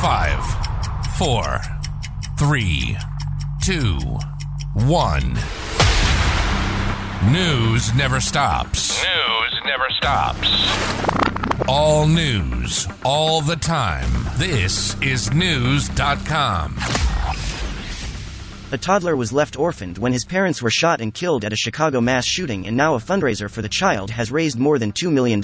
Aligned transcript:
Five, 0.00 0.44
four, 1.18 1.60
three, 2.38 2.96
two, 3.64 3.98
one. 4.74 5.34
News 7.32 7.92
never 7.96 8.20
stops. 8.20 9.02
News 9.02 9.60
never 9.64 9.90
stops. 9.90 10.48
All 11.66 12.06
news, 12.06 12.86
all 13.04 13.40
the 13.40 13.56
time. 13.56 14.08
This 14.36 14.94
is 15.02 15.30
Knewz.com. 15.30 16.76
A 18.70 18.78
toddler 18.78 19.16
was 19.16 19.32
left 19.32 19.58
orphaned 19.58 19.98
when 19.98 20.12
his 20.12 20.24
parents 20.24 20.62
were 20.62 20.70
shot 20.70 21.00
and 21.00 21.12
killed 21.12 21.44
at 21.44 21.52
a 21.52 21.56
Chicago 21.56 22.00
mass 22.00 22.24
shooting, 22.24 22.68
and 22.68 22.76
now 22.76 22.94
a 22.94 22.98
fundraiser 22.98 23.50
for 23.50 23.62
the 23.62 23.68
child 23.68 24.12
has 24.12 24.30
raised 24.30 24.60
more 24.60 24.78
than 24.78 24.92
$2 24.92 25.10
million. 25.10 25.40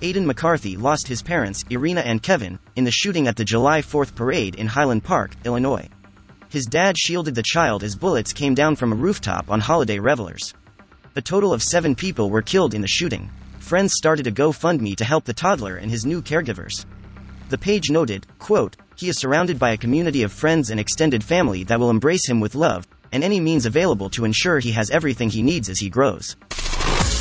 Aiden 0.00 0.24
McCarthy 0.24 0.78
lost 0.78 1.06
his 1.06 1.20
parents, 1.20 1.62
Irina 1.68 2.00
and 2.00 2.22
Kevin, 2.22 2.58
in 2.74 2.84
the 2.84 2.90
shooting 2.90 3.28
at 3.28 3.36
the 3.36 3.44
July 3.44 3.82
4th 3.82 4.14
parade 4.14 4.54
in 4.54 4.66
Highland 4.66 5.04
Park, 5.04 5.32
Illinois. 5.44 5.86
His 6.48 6.64
dad 6.64 6.96
shielded 6.96 7.34
the 7.34 7.42
child 7.42 7.84
as 7.84 7.96
bullets 7.96 8.32
came 8.32 8.54
down 8.54 8.76
from 8.76 8.92
a 8.92 8.96
rooftop 8.96 9.50
on 9.50 9.60
holiday 9.60 9.98
revelers. 9.98 10.54
A 11.16 11.20
total 11.20 11.52
of 11.52 11.62
seven 11.62 11.94
people 11.94 12.30
were 12.30 12.40
killed 12.40 12.72
in 12.72 12.80
the 12.80 12.88
shooting. 12.88 13.30
Friends 13.58 13.92
started 13.92 14.26
a 14.26 14.32
GoFundMe 14.32 14.96
to 14.96 15.04
help 15.04 15.26
the 15.26 15.34
toddler 15.34 15.76
and 15.76 15.90
his 15.90 16.06
new 16.06 16.22
caregivers. 16.22 16.86
The 17.50 17.58
page 17.58 17.90
noted, 17.90 18.26
quote, 18.38 18.78
he 18.96 19.10
is 19.10 19.18
surrounded 19.18 19.58
by 19.58 19.72
a 19.72 19.76
community 19.76 20.22
of 20.22 20.32
friends 20.32 20.70
and 20.70 20.80
extended 20.80 21.22
family 21.22 21.62
that 21.64 21.78
will 21.78 21.90
embrace 21.90 22.26
him 22.26 22.40
with 22.40 22.54
love, 22.54 22.88
and 23.12 23.22
any 23.22 23.38
means 23.38 23.66
available 23.66 24.08
to 24.10 24.24
ensure 24.24 24.60
he 24.60 24.72
has 24.72 24.88
everything 24.88 25.28
he 25.28 25.42
needs 25.42 25.68
as 25.68 25.78
he 25.78 25.90
grows. 25.90 26.36